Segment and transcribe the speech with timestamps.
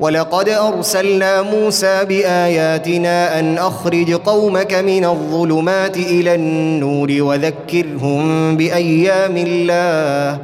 [0.00, 10.38] ولقد أرسلنا موسى بآياتنا أن أخرج قومك من الظلمات إلى النور وذكرهم بأيام الله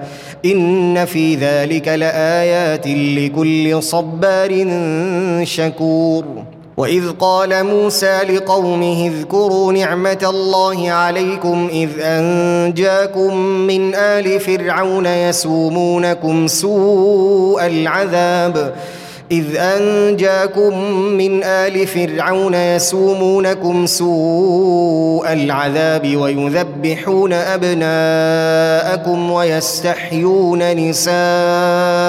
[0.44, 4.66] إن في ذلك لآيات لكل صبار
[5.42, 6.24] شكور.
[6.76, 17.66] وإذ قال موسى لقومه اذكروا نعمة الله عليكم إذ أنجاكم من آل فرعون يسومونكم سوء
[17.66, 18.74] العذاب
[19.32, 32.08] إذ أنجاكم من آل فرعون يسومونكم سوء العذاب ويذبحون أبناءكم ويستحيون نساءكم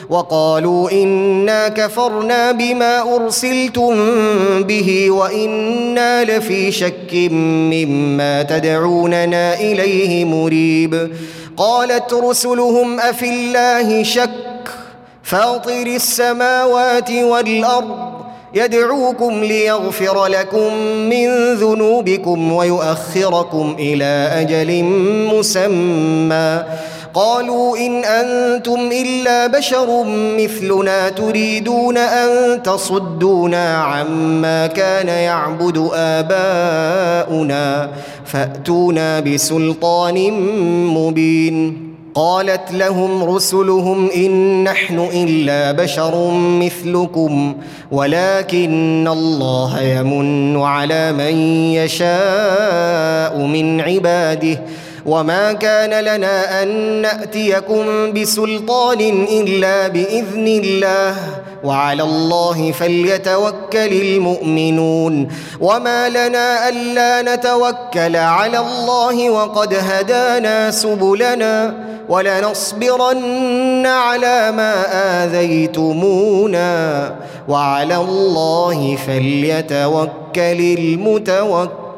[0.11, 3.93] وقالوا إنا كفرنا بما أرسلتم
[4.63, 7.13] به وإنا لفي شك
[7.71, 11.11] مما تدعوننا إليه مريب.
[11.57, 14.29] قالت رسلهم أفي الله شك؟
[15.23, 18.11] فاطر السماوات والأرض
[18.53, 24.83] يدعوكم ليغفر لكم من ذنوبكم ويؤخركم إلى أجل
[25.33, 26.63] مسمى.
[27.13, 30.03] قالوا إن أنتم إلا بشر
[30.39, 37.89] مثلنا تريدون أن تصدونا عما كان يعبد آباؤنا
[38.25, 40.31] فأتونا بسلطان
[40.87, 41.91] مبين.
[42.15, 47.55] قالت لهم رسلهم إن نحن إلا بشر مثلكم
[47.91, 51.35] ولكن الله يمن على من
[51.73, 54.59] يشاء من عباده.
[55.05, 56.67] وما كان لنا ان
[57.01, 58.99] ناتيكم بسلطان
[59.31, 61.15] الا باذن الله
[61.63, 65.27] وعلى الله فليتوكل المؤمنون
[65.61, 71.75] وما لنا الا نتوكل على الله وقد هدانا سبلنا
[72.09, 74.73] ولنصبرن على ما
[75.23, 76.71] اذيتمونا
[77.47, 80.09] وعلى الله فليتوكل
[80.77, 81.91] المتوكلون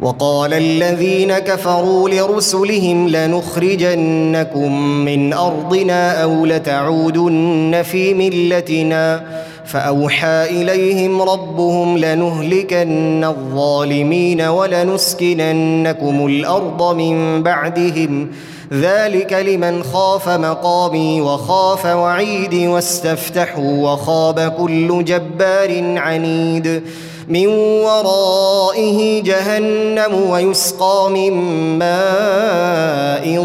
[0.00, 4.72] وقال الذين كفروا لرسلهم لنخرجنكم
[5.04, 9.24] من أرضنا أو لتعودن في ملتنا
[9.64, 18.28] فأوحى إليهم ربهم لنهلكن الظالمين ولنسكننكم الأرض من بعدهم.
[18.72, 26.82] ذلك لمن خاف مقامي وخاف وعيدي واستفتحوا وخاب كل جبار عنيد.
[27.28, 27.46] من
[27.82, 31.32] ورائه جهنم ويسقى من
[31.78, 33.40] ماء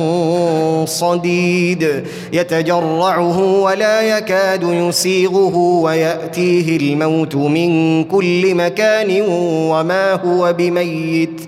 [0.86, 2.04] صديد.
[2.34, 9.22] يتجرعه ولا يكاد يسيغه ويأتيه الموت من كل مكان
[9.72, 11.42] وما هو بميت.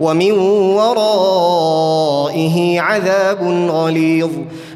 [0.00, 0.32] ومن
[0.78, 4.30] ورائه عذاب غليظ.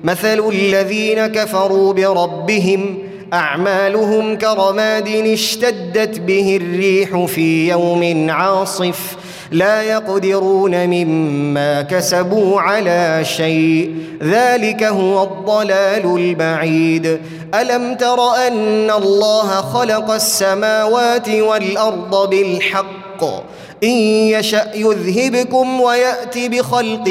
[0.05, 2.99] مثل الذين كفروا بربهم
[3.33, 9.17] أعمالهم كرماد اشتدت به الريح في يوم عاصف
[9.51, 13.97] لا يقدرون مما كسبوا على شيء.
[14.23, 17.21] ذلك هو الضلال البعيد.
[17.55, 23.25] ألم تر أن الله خلق السماوات والأرض بالحق؟
[23.85, 23.97] إن
[24.35, 27.09] يشأ يذهبكم ويات بخلق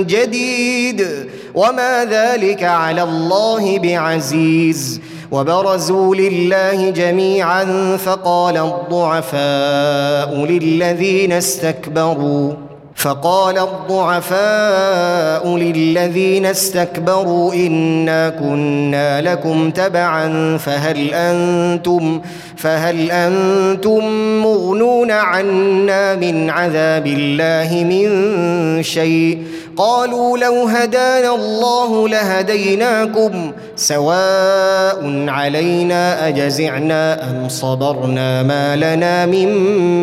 [0.00, 1.28] جديد.
[1.54, 5.00] وما ذلك على الله بعزيز.
[5.34, 12.52] وبرزوا لله جميعا فقال الضعفاء للذين استكبروا
[12.94, 22.20] فقال الضعفاء للذين استكبروا إنا كنا لكم تبعا فهل أنتم
[22.56, 24.04] فهل أنتم
[24.42, 29.42] مغنون عنا من عذاب الله من شيء؟
[29.76, 39.48] قالوا لو هدانا الله لهديناكم سواء علينا أجزعنا أم صبرنا ما لنا من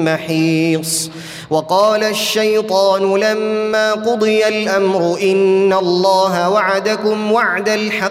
[0.03, 1.11] محيص.
[1.51, 8.10] وقال الشيطان لما قضي الأمر إن الله وعدكم وعد الحق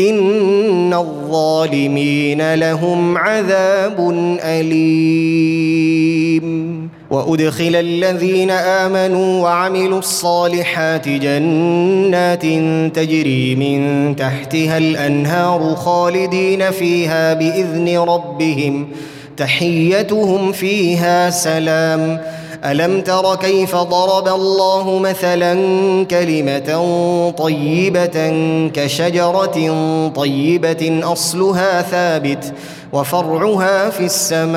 [0.00, 4.10] إن الظالمين لهم عذاب
[4.42, 6.46] أليم.
[7.10, 12.42] وأدخل الذين آمنوا وعملوا الصالحات جنات
[12.96, 18.88] تجري من تحتها الأنهار خالدين فيها بإذن ربهم
[19.36, 22.20] تحيتهم فيها سلام.
[22.64, 25.54] ألم تر كيف ضرب الله مثلا
[26.04, 28.30] كلمة طيبة
[28.74, 29.58] كشجرة
[30.16, 32.52] طيبة أصلها ثابت
[32.92, 34.56] وفرعها في السماء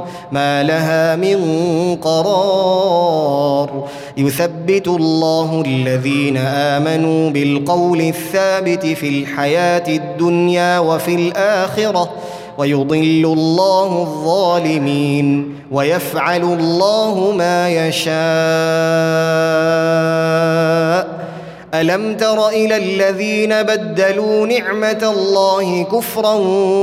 [0.31, 1.37] ما لها من
[2.01, 3.87] قرار.
[4.17, 12.09] يثبت الله الذين آمنوا بالقول الثابت في الحياة الدنيا وفي الآخرة
[12.57, 18.11] ويضل الله الظالمين ويفعل الله ما يشاء.
[21.73, 26.33] ألم تر إلى الذين بدلوا نعمة الله كفرا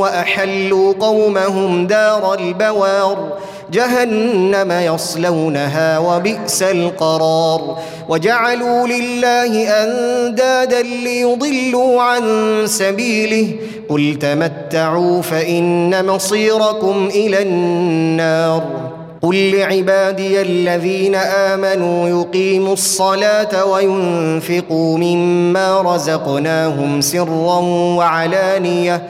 [0.01, 3.39] وأحلوا قومهم دار البوار؟
[3.73, 7.79] جهنم يصلونها وبئس القرار.
[8.09, 12.23] وجعلوا لله أندادا ليضلوا عن
[12.67, 13.55] سبيله.
[13.89, 18.98] قل تمتعوا فإن مصيركم إلى النار.
[19.23, 27.59] قل لعبادي الذين آمنوا يقيموا الصلاة وينفقوا مما رزقناهم سرا
[27.97, 29.03] وعلانية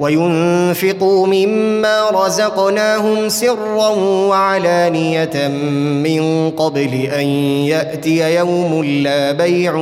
[0.00, 3.88] وينفقوا مما رزقناهم سرا
[4.28, 5.48] وعلانية
[6.04, 7.26] من قبل أن
[7.66, 9.72] يأتي يوم لا بيع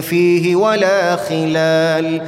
[0.00, 2.22] فيه ولا خلال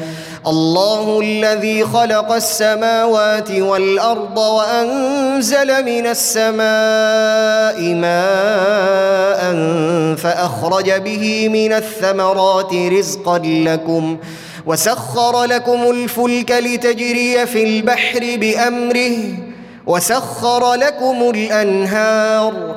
[0.47, 9.55] الله الذي خلق السماوات والأرض وأنزل من السماء ماء
[10.17, 14.17] فأخرج به من الثمرات رزقا لكم
[14.67, 19.17] وسخر لكم الفلك لتجري في البحر بأمره
[19.87, 22.77] وسخر لكم الأنهار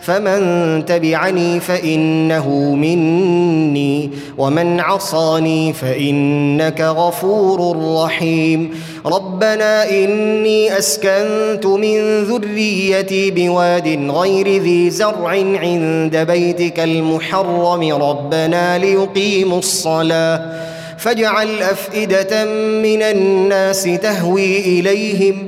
[0.01, 8.71] فمن تبعني فإنه مني ومن عصاني فإنك غفور رحيم.
[9.05, 17.93] ربنا إني أسكنت من ذريتي بواد غير ذي زرع عند بيتك المحرم.
[17.93, 20.41] ربنا ليقيموا الصلاة.
[20.97, 22.45] فاجعل أفئدة
[22.83, 25.47] من الناس تهوي إليهم.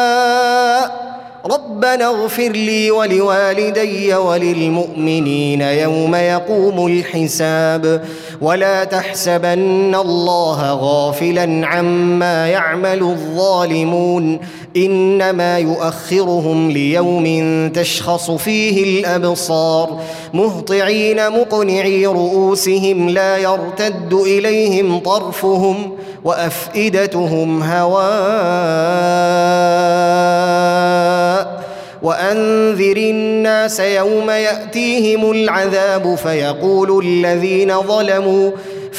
[1.51, 8.05] ربنا اغفر لي ولوالدي وللمؤمنين يوم يقوم الحساب.
[8.41, 14.39] ولا تحسبن الله غافلا عما يعمل الظالمون.
[14.77, 17.25] إنما يؤخرهم ليوم
[17.69, 19.99] تشخص فيه الأبصار.
[20.33, 25.91] مهطعين مقنعي رؤوسهم لا يرتد إليهم طرفهم.
[26.23, 28.01] وأفئدتهم هواء.
[32.01, 38.51] وأنذر الناس يوم يأتيهم العذاب فيقول الذين ظلموا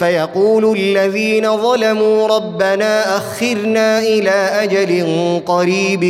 [0.02, 4.30] فيقول الذين ظلموا ربنا أخرنا إلى
[4.62, 5.04] أجل
[5.46, 6.04] قريب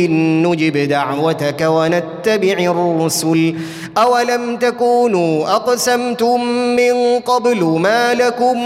[0.45, 3.55] نجب دعوتك ونتبع الرسل.
[3.97, 6.45] أولم تكونوا أقسمتم
[6.75, 8.57] من قبل ما لكم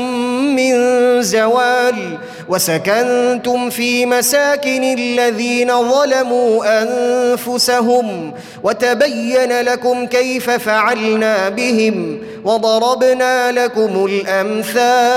[0.55, 0.73] من
[1.21, 2.17] زوال
[2.49, 15.16] وسكنتم في مساكن الذين ظلموا أنفسهم وتبين لكم كيف فعلنا بهم وضربنا لكم الأمثال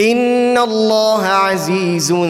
[0.00, 2.24] ان الله عزيز ذو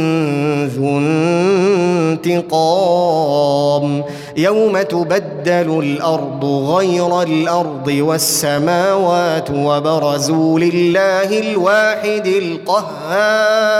[2.19, 4.05] انتقام.
[4.37, 13.79] يوم تبدل الأرض غير الأرض والسماوات وبرزوا لله الواحد القهار.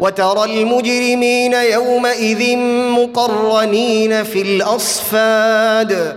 [0.00, 2.56] وترى المجرمين يومئذ
[2.90, 6.16] مقرنين في الاصفاد.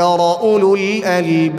[0.00, 1.58] أولو الألباب.